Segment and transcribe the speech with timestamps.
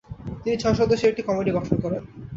[0.43, 2.01] তিনি ছয় সদস্যের একটি কমিটি গঠন করেন।